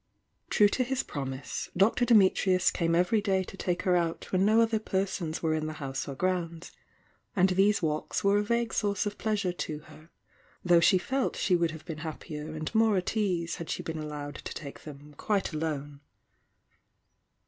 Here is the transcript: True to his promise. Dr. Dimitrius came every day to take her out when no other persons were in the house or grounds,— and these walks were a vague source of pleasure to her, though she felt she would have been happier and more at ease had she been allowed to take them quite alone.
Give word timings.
True 0.49 0.67
to 0.69 0.83
his 0.83 1.03
promise. 1.03 1.69
Dr. 1.77 2.05
Dimitrius 2.05 2.73
came 2.73 2.95
every 2.95 3.21
day 3.21 3.43
to 3.43 3.55
take 3.55 3.83
her 3.83 3.95
out 3.95 4.31
when 4.31 4.43
no 4.43 4.59
other 4.61 4.79
persons 4.79 5.43
were 5.43 5.53
in 5.53 5.67
the 5.67 5.73
house 5.73 6.07
or 6.07 6.15
grounds,— 6.15 6.71
and 7.35 7.49
these 7.49 7.83
walks 7.83 8.23
were 8.23 8.39
a 8.39 8.43
vague 8.43 8.73
source 8.73 9.05
of 9.05 9.19
pleasure 9.19 9.53
to 9.53 9.79
her, 9.81 10.09
though 10.65 10.79
she 10.79 10.97
felt 10.97 11.35
she 11.35 11.55
would 11.55 11.69
have 11.69 11.85
been 11.85 11.99
happier 11.99 12.51
and 12.55 12.73
more 12.73 12.97
at 12.97 13.15
ease 13.15 13.57
had 13.57 13.69
she 13.69 13.83
been 13.83 13.99
allowed 13.99 14.37
to 14.37 14.55
take 14.55 14.85
them 14.85 15.13
quite 15.19 15.53
alone. 15.53 15.99